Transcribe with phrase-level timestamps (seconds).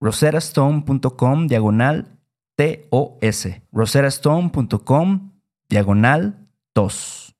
[0.00, 2.18] roserastone.com diagonal
[2.56, 3.48] TOS.
[3.72, 5.32] roserastone.com
[5.68, 7.34] diagonal TOS.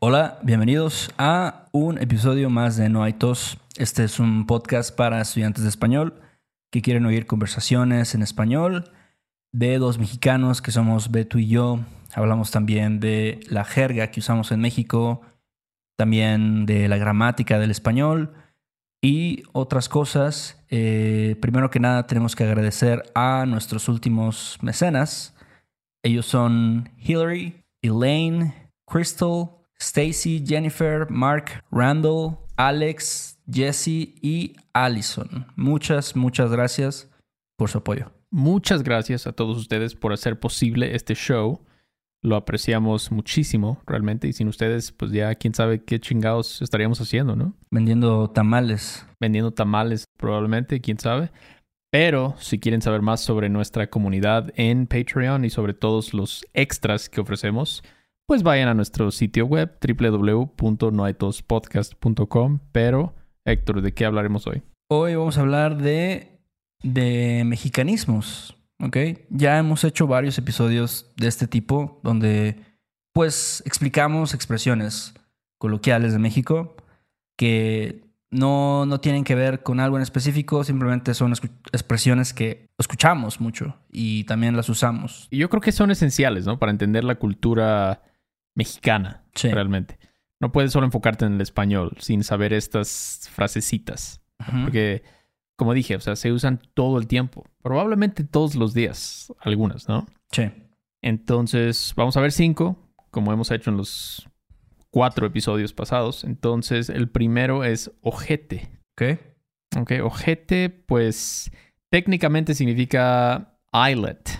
[0.00, 3.58] Hola, bienvenidos a un episodio más de No hay tos.
[3.76, 6.20] Este es un podcast para estudiantes de español
[6.70, 8.90] que quieren oír conversaciones en español
[9.52, 11.80] de dos mexicanos que somos Beto y yo.
[12.14, 15.22] Hablamos también de la jerga que usamos en México,
[15.96, 18.34] también de la gramática del español
[19.04, 20.64] y otras cosas.
[20.70, 25.36] Eh, primero que nada tenemos que agradecer a nuestros últimos mecenas.
[26.02, 28.54] Ellos son Hillary, Elaine,
[28.86, 35.48] Crystal, Stacy, Jennifer, Mark, Randall, Alex, Jesse y Allison.
[35.54, 37.10] Muchas, muchas gracias
[37.58, 38.10] por su apoyo.
[38.30, 41.60] Muchas gracias a todos ustedes por hacer posible este show.
[42.24, 44.26] Lo apreciamos muchísimo, realmente.
[44.26, 47.52] Y sin ustedes, pues ya quién sabe qué chingados estaríamos haciendo, ¿no?
[47.70, 49.06] Vendiendo tamales.
[49.20, 51.30] Vendiendo tamales, probablemente, quién sabe.
[51.92, 57.10] Pero si quieren saber más sobre nuestra comunidad en Patreon y sobre todos los extras
[57.10, 57.82] que ofrecemos,
[58.26, 62.60] pues vayan a nuestro sitio web www.noaitospodcast.com.
[62.72, 63.14] Pero,
[63.44, 64.62] Héctor, ¿de qué hablaremos hoy?
[64.90, 66.40] Hoy vamos a hablar de,
[66.82, 68.56] de mexicanismos.
[68.80, 68.96] ¿Ok?
[69.30, 72.60] Ya hemos hecho varios episodios de este tipo donde
[73.12, 75.14] pues explicamos expresiones
[75.58, 76.76] coloquiales de México
[77.36, 81.32] que no, no tienen que ver con algo en específico, simplemente son
[81.72, 85.28] expresiones que escuchamos mucho y también las usamos.
[85.30, 86.58] Y yo creo que son esenciales, ¿no?
[86.58, 88.02] Para entender la cultura
[88.56, 89.98] mexicana, realmente.
[90.40, 94.20] No puedes solo enfocarte en el español sin saber estas frasecitas.
[94.64, 95.04] Porque
[95.56, 97.44] como dije, o sea, se usan todo el tiempo.
[97.62, 100.06] Probablemente todos los días, algunas, ¿no?
[100.32, 100.50] Sí.
[101.02, 102.76] Entonces, vamos a ver cinco,
[103.10, 104.28] como hemos hecho en los
[104.90, 106.24] cuatro episodios pasados.
[106.24, 108.70] Entonces, el primero es ojete.
[108.92, 109.18] Ok.
[109.76, 111.50] Ok, ojete, pues
[111.90, 114.38] técnicamente significa eyelet.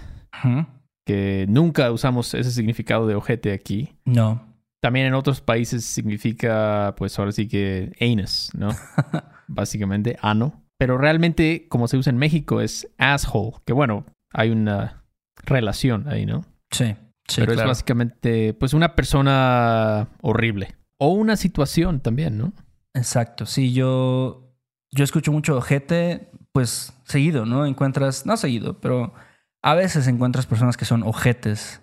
[1.06, 3.96] Que nunca usamos ese significado de ojete aquí.
[4.04, 4.54] No.
[4.80, 8.68] También en otros países significa, pues ahora sí que anus, ¿no?
[9.48, 10.63] Básicamente, ano.
[10.84, 13.52] Pero realmente, como se usa en México, es asshole.
[13.64, 15.02] Que bueno, hay una
[15.46, 16.44] relación ahí, ¿no?
[16.70, 16.94] Sí.
[17.26, 20.76] sí Pero es básicamente, pues, una persona horrible.
[20.98, 22.52] O una situación también, ¿no?
[22.92, 23.46] Exacto.
[23.46, 24.54] Sí, yo,
[24.90, 27.64] yo escucho mucho ojete, pues, seguido, ¿no?
[27.64, 29.14] Encuentras, no seguido, pero
[29.62, 31.80] a veces encuentras personas que son ojetes.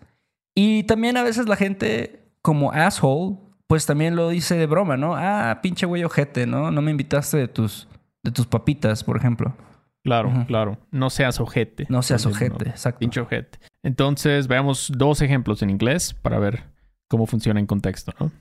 [0.56, 5.16] Y también a veces la gente, como asshole, pues también lo dice de broma, ¿no?
[5.16, 6.70] Ah, pinche güey ojete, ¿no?
[6.70, 7.88] No me invitaste de tus
[8.24, 9.56] de tus papitas, por ejemplo.
[10.04, 10.80] Claro, claro.
[10.90, 11.86] No seas ojete.
[11.90, 13.00] No seas ojete, exacto.
[13.00, 13.60] Pinche ojete.
[13.84, 16.64] Entonces, veamos dos ejemplos en inglés para ver
[17.08, 18.32] cómo funciona en contexto, ¿no?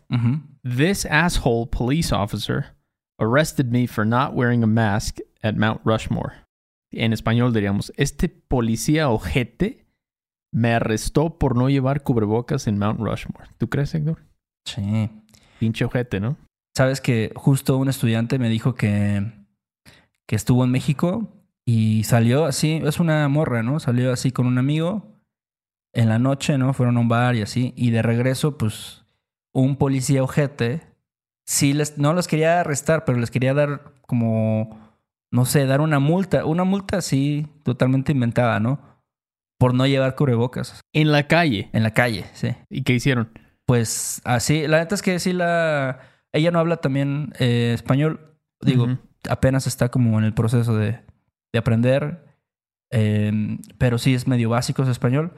[0.63, 2.77] This asshole police officer
[3.19, 6.33] arrested me for not wearing a mask at Mount Rushmore.
[6.93, 9.87] En español diríamos, este policía ojete
[10.53, 13.49] me arrestó por no llevar cubrebocas en Mount Rushmore.
[13.59, 14.25] ¿Tú crees, Héctor?
[14.65, 15.11] Sí.
[15.59, 16.37] Pinche ojete, ¿no?
[16.77, 19.33] Sabes que justo un estudiante me dijo que,
[20.31, 21.27] que estuvo en México
[21.65, 23.81] y salió así, es una morra, ¿no?
[23.81, 25.21] Salió así con un amigo
[25.93, 26.73] en la noche, ¿no?
[26.73, 27.75] Fueron a un bar y así.
[27.77, 29.05] Y de regreso, pues,
[29.53, 30.83] un policía ojete,
[31.45, 34.79] sí, les, no los quería arrestar, pero les quería dar como,
[35.33, 36.45] no sé, dar una multa.
[36.45, 38.81] Una multa así, totalmente inventada, ¿no?
[39.59, 40.81] Por no llevar cubrebocas.
[40.93, 41.71] En la calle.
[41.73, 42.55] En la calle, sí.
[42.69, 43.37] ¿Y qué hicieron?
[43.67, 45.99] Pues así, la neta es que sí la...
[46.31, 48.39] Ella no habla también eh, español.
[48.61, 48.87] Digo,
[49.29, 51.01] apenas está como en el proceso de,
[51.53, 52.25] de aprender.
[52.91, 55.33] Em, pero sí es medio básico su español.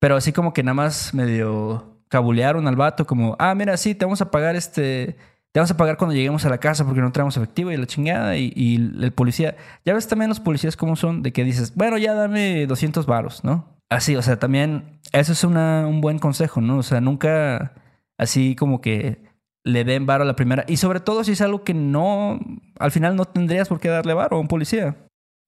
[0.00, 4.04] Pero así como que nada más medio cabulearon al vato, como, ah, mira, sí, te
[4.04, 5.16] vamos a pagar este.
[5.52, 7.86] Te vamos a pagar cuando lleguemos a la casa porque no traemos efectivo y la
[7.86, 8.36] chingada.
[8.36, 9.56] Y, el policía.
[9.84, 13.44] Ya ves también los policías cómo son, de que dices, bueno, ya dame 200 varos,
[13.44, 13.80] ¿no?
[13.88, 15.00] Así, o sea, también.
[15.12, 16.78] Eso es una, un buen consejo, ¿no?
[16.78, 17.74] O sea, nunca
[18.16, 19.29] así como que
[19.64, 20.64] le den varo a la primera.
[20.66, 22.38] Y sobre todo si es algo que no.
[22.78, 24.96] Al final no tendrías por qué darle varo a un policía.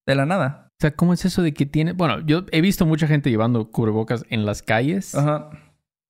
[0.06, 0.68] De la nada.
[0.72, 1.92] O sea, ¿cómo es eso de que tiene...?
[1.92, 5.14] Bueno, yo he visto mucha gente llevando cubrebocas en las calles.
[5.14, 5.50] Ajá.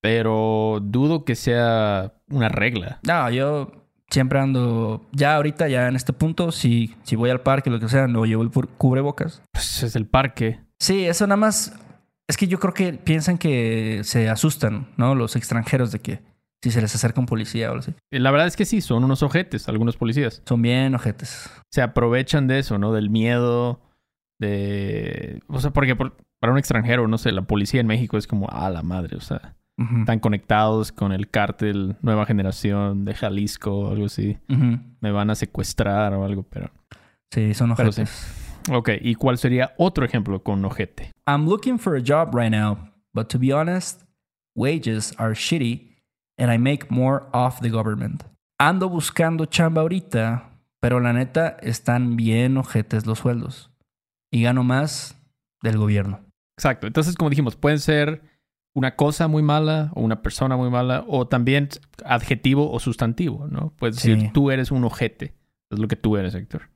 [0.01, 2.99] Pero dudo que sea una regla.
[3.07, 3.71] No, yo
[4.09, 5.07] siempre ando...
[5.13, 8.25] Ya ahorita, ya en este punto, si, si voy al parque, lo que sea, no
[8.25, 9.43] llevo el cubrebocas.
[9.53, 10.61] Pues es el parque.
[10.81, 11.79] Sí, eso nada más...
[12.27, 15.15] Es que yo creo que piensan que se asustan, ¿no?
[15.15, 16.23] Los extranjeros de que
[16.63, 17.95] si se les acerca un policía o algo así.
[18.11, 20.43] La verdad es que sí, son unos ojetes, algunos policías.
[20.47, 21.51] Son bien ojetes.
[21.73, 22.93] Se aprovechan de eso, ¿no?
[22.93, 23.81] Del miedo,
[24.39, 25.41] de...
[25.49, 28.71] O sea, porque para un extranjero, no sé, la policía en México es como, ah,
[28.71, 29.57] la madre, o sea,
[29.99, 34.39] están conectados con el cártel Nueva Generación de Jalisco o algo así.
[35.01, 36.71] Me van a secuestrar o algo, pero...
[37.33, 38.39] Sí, son ojetes.
[38.71, 41.11] Ok, ¿y cuál sería otro ejemplo con ojete?
[41.27, 42.79] I'm looking for a job right now,
[43.13, 44.05] but to be honest,
[44.55, 45.92] wages are shitty
[46.43, 48.25] and I make more off the government.
[48.59, 50.51] Ando buscando chamba ahorita,
[50.81, 53.71] pero la neta están bien ojetes los sueldos
[54.33, 55.17] y gano más
[55.63, 56.21] del gobierno.
[56.59, 56.89] Exacto.
[56.89, 58.23] Entonces, como dijimos, pueden ser
[58.75, 61.69] una cosa muy mala o una persona muy mala o también
[62.05, 63.73] adjetivo o sustantivo, ¿no?
[63.77, 65.35] Puedes decir, tú eres un ojete.
[65.71, 66.71] Es lo que tú eres, Héctor.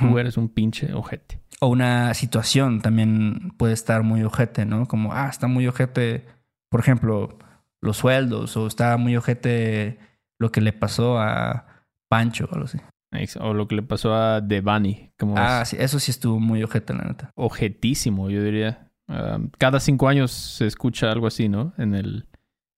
[0.00, 1.40] Tú eres un pinche ojete.
[1.60, 4.86] O una situación también puede estar muy ojete, ¿no?
[4.86, 6.26] Como, ah, está muy ojete,
[6.68, 7.38] por ejemplo,
[7.82, 9.98] los sueldos o está muy ojete
[10.38, 12.78] lo que le pasó a Pancho o algo así.
[13.40, 15.12] O lo que le pasó a Devani.
[15.36, 17.30] Ah, sí, eso sí estuvo muy ojete, la neta.
[17.34, 18.90] Ojetísimo, yo diría.
[19.58, 21.72] cada cinco años se escucha algo así, ¿no?
[21.78, 22.26] En el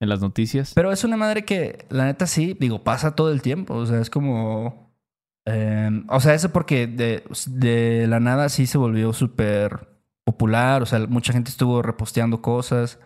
[0.00, 0.72] en las noticias.
[0.74, 3.74] Pero es una madre que, la neta, sí, digo, pasa todo el tiempo.
[3.74, 4.90] O sea, es como.
[5.46, 9.88] Em, o sea, eso porque de, de la nada sí se volvió súper
[10.24, 10.82] popular.
[10.82, 12.98] O sea, mucha gente estuvo reposteando cosas.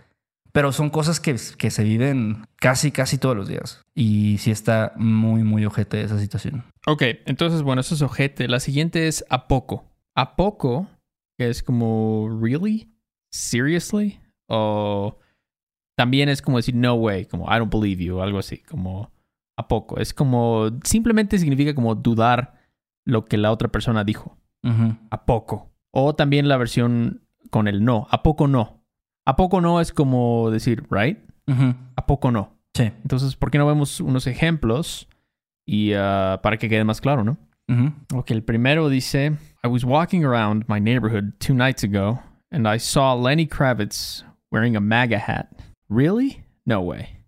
[0.55, 3.83] Pero son cosas que, que, se viven casi, casi todos los días.
[3.93, 6.63] Y sí está muy, muy ojete esa situación.
[6.87, 8.47] Ok, entonces, bueno, eso es ojete.
[8.47, 9.91] La siguiente es a poco.
[10.15, 10.87] A poco,
[11.37, 12.95] que es como, ¿really?
[13.33, 14.21] ¿Seriously?
[14.49, 15.19] O
[15.97, 19.11] también es como decir, no way, como, I don't believe you, algo así, como
[19.59, 19.99] a poco.
[19.99, 22.61] Es como, simplemente significa como dudar
[23.05, 24.39] lo que la otra persona dijo.
[25.11, 25.75] A poco.
[25.93, 28.07] O también la versión con el no.
[28.11, 28.84] A poco no.
[29.27, 31.19] ¿A poco no es como decir, right?
[31.97, 32.59] ¿A poco no?
[32.75, 32.85] Sí.
[33.03, 35.09] Entonces, ¿por qué no vemos unos ejemplos?
[35.67, 37.39] Y uh, para que quede más claro, ¿no?
[38.13, 42.79] Ok, el primero dice, I was walking around my neighborhood two nights ago and I
[42.79, 45.47] saw Lenny Kravitz wearing a MAGA hat.
[45.89, 46.45] Really?
[46.67, 47.25] No way.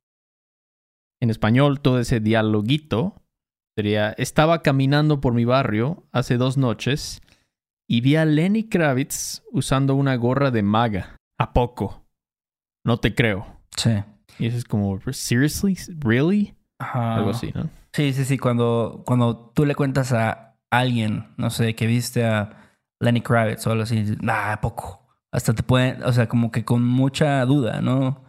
[1.23, 3.14] En español, todo ese dialoguito
[3.75, 7.23] sería, estaba caminando por mi barrio hace dos noches
[7.88, 11.16] y vi a Lenny Kravitz usando una gorra de MAGA.
[11.38, 12.07] ¿A poco?
[12.85, 13.47] No te creo.
[13.76, 13.90] Sí.
[14.38, 15.76] Y eso es como, ¿seriously?
[16.00, 16.55] ¿Really?
[16.78, 17.69] Algo así, ¿no?
[17.93, 18.38] Sí, sí, sí.
[18.38, 23.71] Cuando, cuando tú le cuentas a alguien, no sé, que viste a Lenny Kravitz o
[23.71, 25.02] algo así, ¿a poco?
[25.33, 28.25] Hasta te pueden, o sea, como que con mucha duda, ¿no?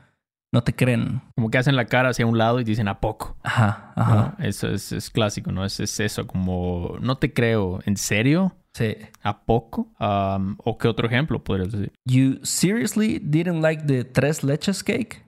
[0.54, 1.22] No te creen.
[1.36, 3.38] Como que hacen la cara hacia un lado y dicen a poco.
[3.44, 4.36] Ajá, ajá.
[4.40, 5.66] Eso es, es, clásico, ¿no?
[5.66, 8.56] Es, es eso, como, no te creo, ¿en serio?
[8.78, 8.96] Sí.
[9.24, 9.92] ¿A poco?
[10.00, 11.92] Um, ¿O qué otro ejemplo podrías decir?
[12.06, 15.26] You seriously didn't like the tres leches cake?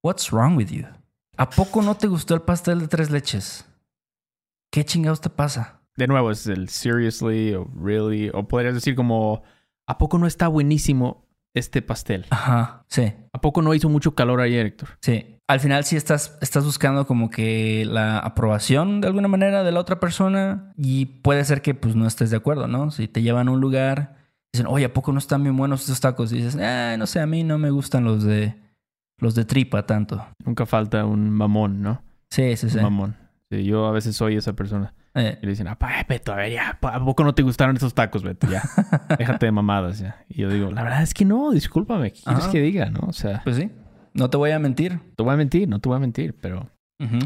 [0.00, 0.86] What's wrong with you?
[1.36, 3.66] ¿A poco no te gustó el pastel de tres leches?
[4.70, 5.80] ¿Qué chingados te pasa?
[5.96, 8.30] De nuevo, es el seriously o really.
[8.32, 9.42] O podrías decir como,
[9.88, 12.26] ¿a poco no está buenísimo este pastel?
[12.30, 13.12] Ajá, sí.
[13.32, 14.90] ¿A poco no hizo mucho calor ayer, Héctor?
[15.00, 15.38] Sí.
[15.48, 19.80] Al final sí estás, estás buscando como que la aprobación de alguna manera de la
[19.80, 22.90] otra persona y puede ser que pues no estés de acuerdo, ¿no?
[22.90, 24.16] Si te llevan a un lugar
[24.52, 26.32] dicen, oye, ¿a poco no están bien buenos estos tacos?
[26.32, 28.54] Y dices, eh, no sé, a mí no me gustan los de
[29.18, 30.24] los de tripa tanto.
[30.44, 32.02] Nunca falta un mamón, ¿no?
[32.30, 32.76] Sí, sí, sí.
[32.78, 33.16] Un mamón.
[33.50, 34.94] Sí, yo a veces soy esa persona.
[35.14, 35.38] Eh.
[35.42, 35.76] Y le dicen, ah,
[36.08, 38.48] Beto, a ver, ya, ¿a poco no te gustaron estos tacos, Beto?
[38.48, 38.62] Ya,
[39.18, 40.24] déjate de mamadas, ya.
[40.28, 43.00] Y yo digo, la verdad es que no, discúlpame, ¿qué quieres que diga, no?
[43.08, 43.42] O sea...
[43.44, 43.70] Pues sí,
[44.14, 45.00] no te voy a mentir.
[45.16, 46.70] Te voy a mentir, no te voy a mentir, pero...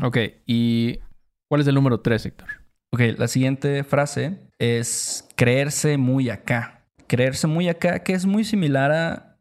[0.02, 1.00] Ok, ¿y
[1.50, 2.48] cuál es el número tres, Héctor?
[2.92, 6.86] Ok, la siguiente frase es creerse muy acá.
[7.06, 9.38] Creerse muy acá, que es muy similar a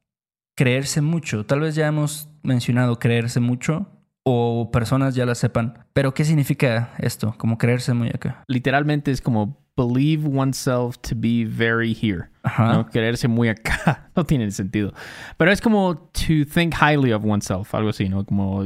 [0.57, 1.45] creerse mucho.
[1.45, 3.94] Tal vez ya hemos mencionado creerse mucho,
[4.25, 5.86] o personas ya la sepan.
[5.94, 7.36] Pero ¿qué significa esto?
[7.38, 8.44] Como creerse muy acá.
[8.48, 12.29] Literalmente es como believe oneself to be very here.
[12.58, 12.86] ¿no?
[12.88, 14.01] Creerse muy acá.
[14.15, 14.94] No tiene sentido.
[15.36, 18.25] Pero es como to think highly of oneself, algo así, ¿no?
[18.25, 18.63] Como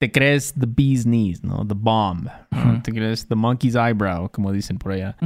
[0.00, 1.64] te crees the bee's knees, ¿no?
[1.64, 2.26] The bomb.
[2.82, 5.16] Te crees the monkey's eyebrow, como dicen por allá.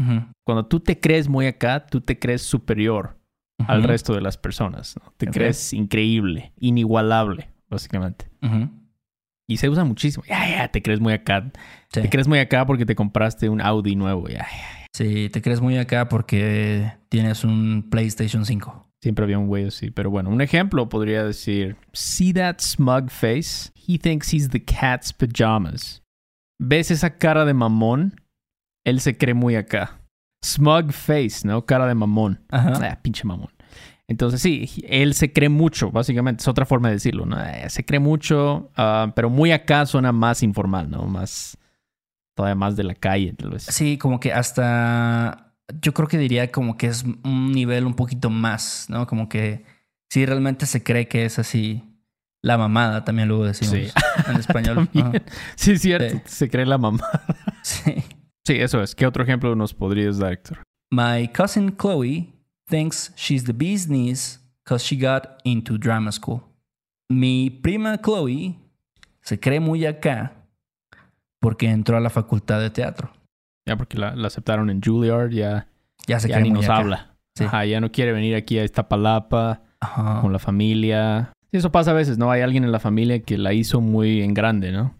[0.45, 3.17] Cuando tú te crees muy acá, tú te crees superior
[3.67, 4.95] al resto de las personas.
[5.03, 5.11] ¿no?
[5.17, 8.29] Te crees increíble, inigualable, básicamente.
[9.49, 10.25] Y se usa muchísimo.
[10.27, 11.51] Ya, ya, te crees muy acá.
[11.91, 14.29] Te crees muy acá porque te compraste un Audi nuevo.
[14.29, 14.87] Ya, ya.
[14.93, 18.87] Sí, te crees muy acá porque tienes un PlayStation 5.
[19.03, 19.91] Siempre había un güey así.
[19.91, 23.71] Pero bueno, un ejemplo podría decir: See that smug face?
[23.87, 26.03] He thinks he's the cat's pajamas.
[26.61, 28.21] ¿Ves esa cara de mamón?
[28.85, 30.01] Él se cree muy acá.
[30.45, 31.67] Smug face, ¿no?
[31.67, 32.41] Cara de mamón.
[32.51, 32.73] Ajá.
[32.83, 33.51] Ah, pinche mamón.
[34.09, 37.43] Entonces sí, él se cree mucho, básicamente, es otra forma de decirlo, ¿no?
[37.43, 41.07] Eh, se cree mucho, ah, pero muy acá suena más informal, ¿no?
[41.07, 41.59] Más,
[42.35, 43.65] todavía más de la calle, tal vez.
[43.65, 48.31] Sí, como que hasta, yo creo que diría como que es un nivel un poquito
[48.31, 49.09] más, ¿no?
[49.09, 49.65] Como que
[50.09, 51.83] sí realmente se cree que es así
[52.43, 53.91] la mamada, también luego decimos sí.
[54.31, 54.89] en español.
[55.57, 57.25] sí, cierto, se cree la mamada.
[57.63, 58.05] sí.
[58.47, 58.95] Sí, eso es.
[58.95, 60.63] ¿Qué otro ejemplo nos podrías dar, Héctor?
[60.93, 62.36] My cousin Chloe
[62.69, 66.43] thinks she's the bee's knees because she got into drama school.
[67.09, 68.57] Mi prima Chloe
[69.23, 70.33] se cree muy acá
[71.41, 73.11] porque entró a la facultad de teatro.
[73.67, 75.69] Ya porque la, aceptaron en Juilliard, ya,
[76.07, 77.15] ya, se ya ni nos habla.
[77.67, 79.63] ya no quiere venir aquí a esta palapa
[80.21, 81.33] con la familia.
[81.53, 82.31] eso pasa a veces, ¿no?
[82.31, 84.95] Hay alguien en la familia que la hizo muy en grande, ¿no?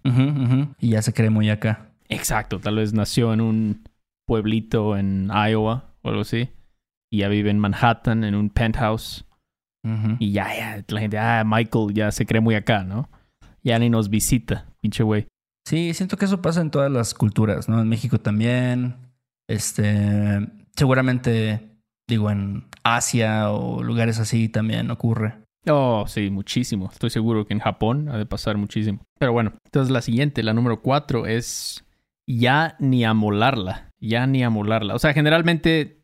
[0.81, 1.91] Y ya se cree muy acá.
[2.09, 3.89] Exacto, tal vez nació en un
[4.27, 6.49] pueblito en Iowa o algo así
[7.17, 9.25] y ya vive en Manhattan en un penthouse.
[10.19, 13.09] Y ya, ya, la gente, ah, Michael ya se cree muy acá, ¿no?
[13.63, 15.29] Ya ni nos visita, pinche güey.
[15.65, 17.81] Sí, siento que eso pasa en todas las culturas, ¿no?
[17.81, 18.97] En México también.
[19.49, 20.41] Este,
[20.77, 21.61] seguramente,
[22.09, 25.37] digo, en Asia o lugares así también ocurre.
[25.69, 26.91] Oh, sí, muchísimo.
[26.93, 29.05] Estoy seguro que en Japón ha de pasar muchísimo.
[29.21, 31.85] Pero bueno, entonces la siguiente, la número cuatro, es
[32.27, 33.93] ya ni amolarla.
[34.01, 34.97] Ya ni amolarla.
[34.97, 35.96] O sea, generalmente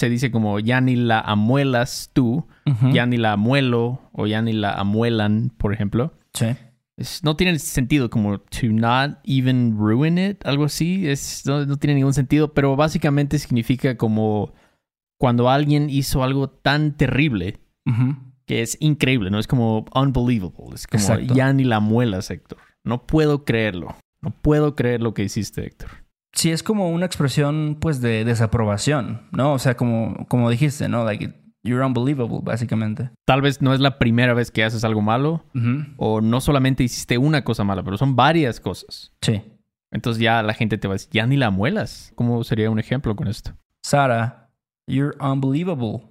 [0.00, 2.46] se dice como ya ni la amuelas tú,
[2.90, 6.14] ya ni la amuelo o ya ni la amuelan, por ejemplo.
[6.32, 6.46] Sí.
[7.22, 11.06] no tiene sentido como to not even ruin it, algo así.
[11.06, 14.54] Es, no, tiene ningún sentido, pero básicamente significa como
[15.18, 17.60] cuando alguien hizo algo tan terrible
[18.46, 19.38] que es increíble, ¿no?
[19.38, 20.74] Es como unbelievable.
[20.74, 22.58] Es como ya ni la muelas, Héctor.
[22.84, 23.96] No puedo creerlo.
[24.22, 25.90] No puedo creer lo que hiciste, Héctor.
[26.32, 29.52] Sí, es como una expresión, pues, de desaprobación, ¿no?
[29.52, 31.04] O sea, como, como dijiste, ¿no?
[31.04, 33.10] Like, you're unbelievable, básicamente.
[33.26, 35.44] Tal vez no es la primera vez que haces algo malo,
[35.96, 39.12] o no solamente hiciste una cosa mala, pero son varias cosas.
[39.20, 39.42] Sí.
[39.92, 42.12] Entonces ya la gente te va a decir, ya ni la muelas.
[42.14, 43.52] ¿Cómo sería un ejemplo con esto?
[43.82, 44.50] Sara,
[44.86, 46.02] you're unbelievable.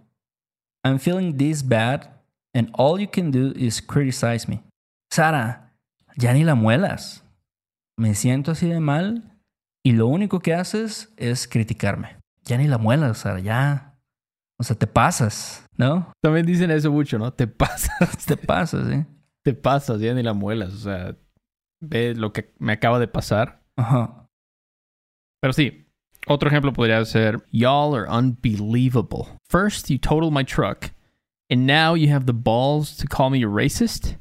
[0.83, 2.09] I'm feeling this bad,
[2.53, 4.63] and all you can do is criticize me.
[5.11, 5.73] Sara,
[6.17, 7.23] ya ni la muelas.
[7.97, 9.38] Me siento así de mal
[9.83, 12.17] y lo único que haces es criticarme.
[12.43, 13.97] Ya ni la muelas, Sara, ya.
[14.59, 16.11] O sea, te pasas, ¿no?
[16.21, 17.31] También dicen eso mucho, ¿no?
[17.31, 18.25] Te pasas.
[18.25, 19.05] te pasas, ¿eh?
[19.43, 20.73] Te pasas, ya ni la muelas.
[20.73, 21.15] O sea,
[21.81, 23.63] ve lo que me acaba de pasar.
[23.77, 24.27] Ajá.
[25.41, 25.87] Pero sí,
[26.27, 29.39] otro ejemplo podría ser, Y'all are unbelievable.
[29.49, 30.91] First, you total my truck.
[31.49, 34.17] And now you have the balls to call me a racist.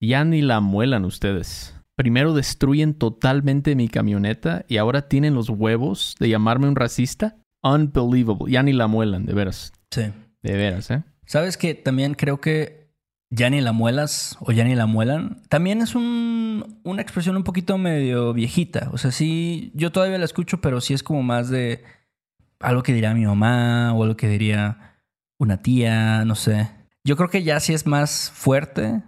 [0.00, 1.73] Ya ni la muelan ustedes.
[1.96, 7.36] Primero destruyen totalmente mi camioneta y ahora tienen los huevos de llamarme un racista.
[7.62, 8.52] Unbelievable.
[8.52, 9.72] Ya ni la muelan, de veras.
[9.90, 10.12] Sí.
[10.42, 11.02] De veras, ¿eh?
[11.24, 12.84] Sabes que también creo que
[13.30, 17.42] ya ni la muelas o ya ni la muelan, también es un, una expresión un
[17.42, 18.90] poquito medio viejita.
[18.92, 21.82] O sea, sí, yo todavía la escucho, pero sí es como más de
[22.60, 25.00] algo que diría mi mamá o algo que diría
[25.38, 26.70] una tía, no sé.
[27.04, 29.02] Yo creo que ya sí es más fuerte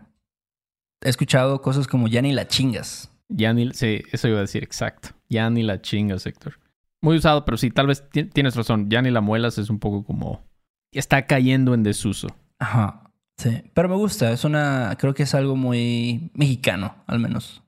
[1.03, 3.11] he escuchado cosas como ya ni la chingas.
[3.29, 5.11] Ya ni, sí, eso iba a decir, exacto.
[5.29, 6.59] Ya ni la chingas, Héctor.
[7.01, 8.89] Muy usado, pero sí, tal vez tienes razón.
[8.89, 10.45] Ya ni la muelas es un poco como...
[10.93, 12.29] está cayendo en desuso.
[12.59, 13.03] Ajá.
[13.37, 17.63] Sí, pero me gusta, es una, creo que es algo muy mexicano, al menos.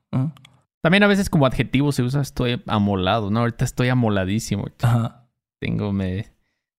[0.81, 3.41] También a veces como adjetivo se usa estoy amolado, ¿no?
[3.41, 4.65] Ahorita estoy amoladísimo.
[4.81, 5.27] Ajá.
[5.59, 6.31] Tengo, me,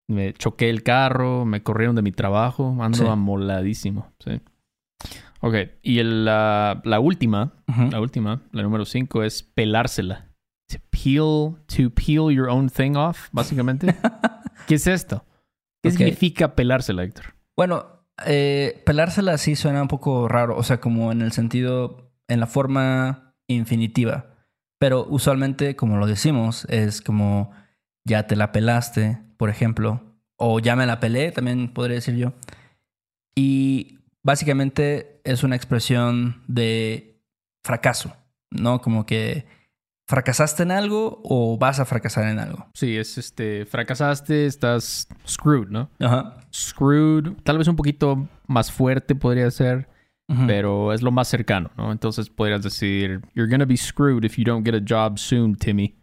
[0.08, 4.40] me choqué el carro, me corrieron de mi trabajo, ando amoladísimo, sí.
[5.40, 7.54] Ok, y la, la, última,
[7.90, 10.28] la última, la número cinco es pelársela.
[10.68, 13.94] To peel, to peel your own thing off, básicamente.
[14.68, 15.24] ¿Qué es esto?
[15.82, 17.34] ¿Qué significa pelársela, Héctor?
[17.56, 22.38] Bueno, eh, pelársela sí suena un poco raro, o sea, como en el sentido, en
[22.40, 24.34] la forma infinitiva.
[24.78, 27.50] Pero usualmente, como lo decimos, es como
[28.04, 30.02] ya te la pelaste, por ejemplo,
[30.36, 32.32] o ya me la pelé, también podría decir yo.
[33.34, 37.22] Y básicamente es una expresión de
[37.64, 38.16] fracaso,
[38.50, 38.80] ¿no?
[38.80, 39.46] Como que
[40.08, 42.66] fracasaste en algo o vas a fracasar en algo.
[42.74, 45.88] Sí, es este, fracasaste, estás screwed, ¿no?
[46.00, 46.36] Ajá.
[46.52, 49.88] Screwed, tal vez un poquito más fuerte podría ser,
[50.46, 51.90] pero es lo más cercano, ¿no?
[51.90, 55.96] Entonces podrías decir, you're gonna be screwed if you don't get a job soon, Timmy.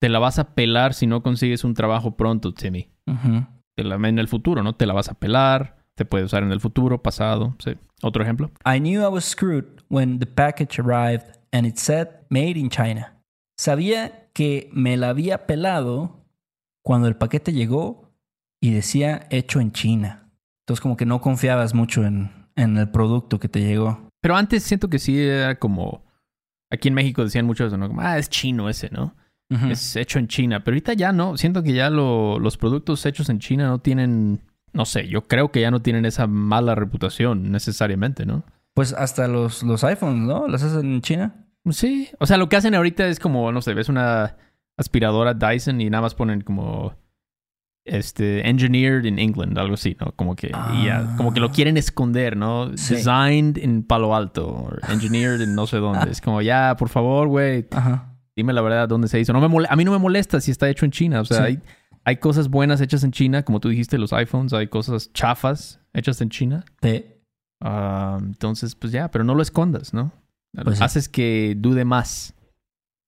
[0.00, 2.90] Te la vas a pelar si no consigues un trabajo pronto, Timmy.
[3.76, 4.74] Te la, en el futuro, ¿no?
[4.76, 7.76] Te la vas a pelar, te puede usar en el futuro, pasado, sí.
[8.02, 8.50] Otro ejemplo.
[8.66, 13.14] I knew I was screwed when the package arrived and it said made in China.
[13.58, 16.26] Sabía que me la había pelado
[16.82, 18.12] cuando el paquete llegó
[18.60, 20.30] y decía hecho en China.
[20.62, 24.08] Entonces como que no confiabas mucho en, en el producto que te llegó.
[24.20, 26.04] Pero antes siento que sí era como...
[26.70, 27.86] Aquí en México decían mucho eso, ¿no?
[27.88, 29.14] Como, ah, es chino ese, ¿no?
[29.70, 30.64] Es hecho en China.
[30.64, 31.36] Pero ahorita ya no.
[31.36, 34.40] Siento que ya los productos hechos en China no tienen...
[34.74, 38.44] No sé, yo creo que ya no tienen esa mala reputación necesariamente, ¿no?
[38.74, 40.48] Pues hasta los, los iPhones, ¿no?
[40.48, 41.46] ¿Las hacen en China?
[41.70, 44.36] Sí, o sea, lo que hacen ahorita es como, no sé, ves una
[44.76, 46.94] aspiradora Dyson y nada más ponen como
[47.84, 50.12] este engineered in England, algo así, ¿no?
[50.12, 50.50] Como que
[51.16, 51.52] como que lo ah.
[51.52, 52.70] quieren esconder, ¿no?
[52.70, 56.10] Designed en Palo Alto, engineered en no sé dónde.
[56.10, 57.66] Es como, ya, por favor, güey.
[58.36, 59.32] Dime la verdad dónde se hizo.
[59.32, 61.60] No me a mí no me molesta si está hecho en China, o sea, hay,
[62.04, 66.20] hay cosas buenas hechas en China, como tú dijiste, los iPhones, hay cosas chafas hechas
[66.20, 66.64] en China.
[66.82, 67.06] Sí.
[67.60, 70.12] Ah, entonces, pues ya, pero no lo escondas, ¿no?
[70.62, 72.34] Pues Haces que dude más.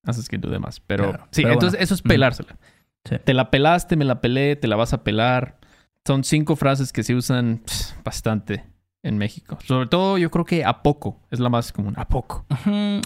[0.05, 0.81] Haces que dude más.
[0.81, 2.57] Pero sí, entonces eso es pelársela.
[3.03, 5.59] Te la pelaste, me la pelé, te la vas a pelar.
[6.05, 7.63] Son cinco frases que se usan
[8.05, 8.65] bastante
[9.07, 9.59] en México.
[9.65, 11.95] Sobre todo yo creo que a poco es la más común.
[11.97, 12.45] A poco.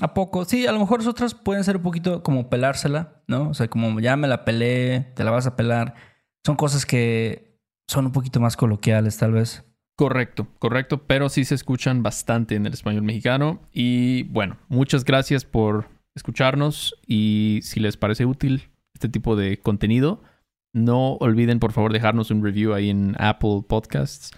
[0.01, 0.45] a poco.
[0.45, 3.51] Sí, a lo mejor otras pueden ser un poquito como pelársela, ¿no?
[3.51, 5.95] O sea, como ya me la pelé, te la vas a pelar.
[6.45, 7.59] Son cosas que
[7.89, 9.65] son un poquito más coloquiales tal vez.
[9.97, 13.61] Correcto, correcto, pero sí se escuchan bastante en el español mexicano.
[13.73, 20.23] Y bueno, muchas gracias por escucharnos y si les parece útil este tipo de contenido,
[20.73, 24.31] no olviden por favor dejarnos un review ahí en Apple Podcasts.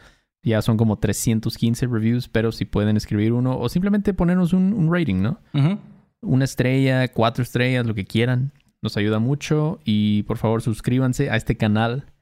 [0.43, 5.23] Ya son como 315 reviews, pero si pueden escribir uno o simplemente ponernos un, rating,
[5.23, 5.41] ¿no?
[6.21, 8.53] Una estrella, cuatro estrellas, lo que quieran.
[8.83, 12.13] Nos ayuda mucho y por favor suscríbanse a este canal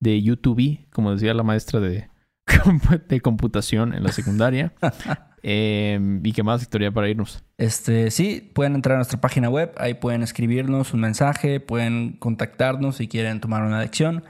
[0.00, 2.08] de YouTube, como decía la maestra de
[3.08, 4.72] de computación en la secundaria.
[5.42, 7.44] Em, ¿Y qué más, Victoria, para irnos?
[7.58, 12.96] Este, sí, pueden entrar a nuestra página web, ahí pueden escribirnos un mensaje, pueden contactarnos
[12.96, 14.24] si quieren tomar una lección.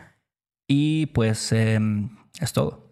[0.68, 2.87] Y pues em, es todo.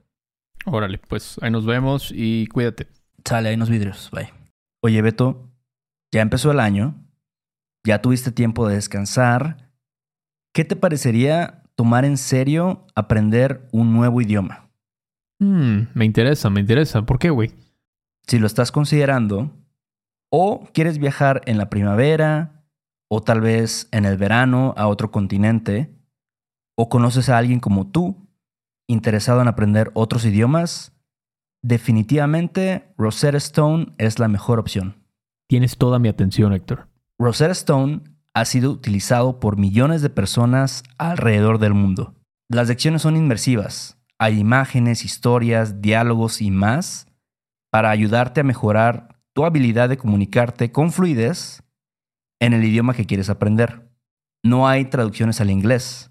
[0.66, 2.88] Órale, pues ahí nos vemos y cuídate.
[3.24, 4.10] Sale, ahí nos vidrios.
[4.12, 4.32] Bye.
[4.82, 5.48] Oye, Beto,
[6.12, 6.94] ya empezó el año,
[7.84, 9.70] ya tuviste tiempo de descansar.
[10.52, 14.70] ¿Qué te parecería tomar en serio aprender un nuevo idioma?
[15.38, 17.02] Hmm, me interesa, me interesa.
[17.02, 17.52] ¿Por qué, güey?
[18.26, 19.52] Si lo estás considerando,
[20.30, 22.64] o quieres viajar en la primavera,
[23.08, 25.94] o tal vez en el verano a otro continente,
[26.74, 28.25] o conoces a alguien como tú,
[28.88, 30.92] interesado en aprender otros idiomas,
[31.62, 35.04] definitivamente Rosetta Stone es la mejor opción.
[35.48, 36.88] Tienes toda mi atención, Héctor.
[37.18, 38.02] Rosetta Stone
[38.34, 42.14] ha sido utilizado por millones de personas alrededor del mundo.
[42.48, 47.06] Las lecciones son inmersivas, hay imágenes, historias, diálogos y más
[47.70, 51.62] para ayudarte a mejorar tu habilidad de comunicarte con fluidez
[52.40, 53.90] en el idioma que quieres aprender.
[54.42, 56.10] No hay traducciones al inglés.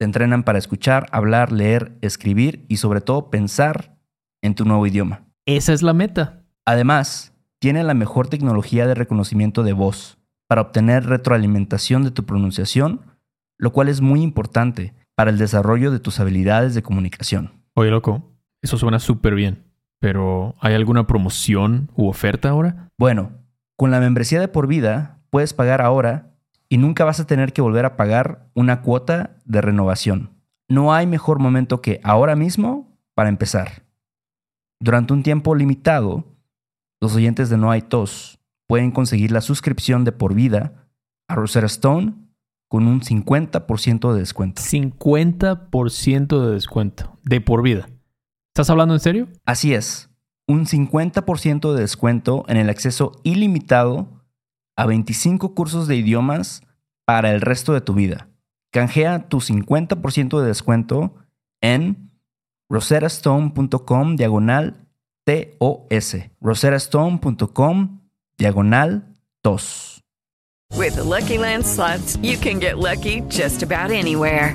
[0.00, 3.98] Te entrenan para escuchar, hablar, leer, escribir y sobre todo pensar
[4.40, 5.26] en tu nuevo idioma.
[5.44, 6.42] Esa es la meta.
[6.64, 10.16] Además, tiene la mejor tecnología de reconocimiento de voz
[10.48, 13.02] para obtener retroalimentación de tu pronunciación,
[13.58, 17.62] lo cual es muy importante para el desarrollo de tus habilidades de comunicación.
[17.74, 18.32] Oye, loco,
[18.62, 19.64] eso suena súper bien,
[19.98, 22.88] pero ¿hay alguna promoción u oferta ahora?
[22.98, 23.32] Bueno,
[23.76, 26.29] con la membresía de por vida puedes pagar ahora
[26.70, 30.30] y nunca vas a tener que volver a pagar una cuota de renovación.
[30.68, 33.82] no hay mejor momento que ahora mismo para empezar.
[34.80, 36.24] Durante un tiempo limitado,
[37.00, 40.86] los oyentes de No hay tos pueden conseguir la suscripción de por vida
[41.28, 42.14] a Rosetta Stone
[42.68, 44.62] con un 50% de descuento.
[44.62, 47.88] 50% de descuento de por vida.
[48.54, 49.28] ¿Estás hablando en serio?
[49.44, 50.08] Así es.
[50.46, 54.19] Un 50% de descuento en el acceso ilimitado
[54.76, 56.62] a 25 cursos de idiomas
[57.04, 58.28] para el resto de tu vida.
[58.72, 61.14] Canjea tu 50% de descuento
[61.60, 62.12] en
[62.68, 64.86] roserastone.com diagonal
[65.24, 66.16] TOS.
[66.40, 68.00] roserastone.com
[68.38, 70.00] diagonal TOS.
[70.76, 74.54] With the Lucky Land slots, you can get lucky just about anywhere.